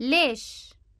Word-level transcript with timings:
ليش؟ 0.00 0.75